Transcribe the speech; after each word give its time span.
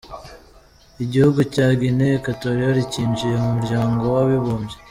Igihugu 1.03 1.39
cya 1.53 1.67
Guinee 1.79 2.15
Equatorial 2.19 2.77
cyinjije 2.91 3.37
mu 3.43 3.49
muryango 3.57 4.03
w’abibumbye. 4.15 4.75